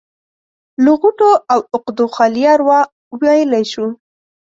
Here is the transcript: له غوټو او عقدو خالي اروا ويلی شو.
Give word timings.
له 0.83 0.91
غوټو 0.99 1.29
او 1.51 1.59
عقدو 1.75 2.05
خالي 2.15 2.43
اروا 2.53 2.79
ويلی 3.19 3.63
شو. 3.71 3.87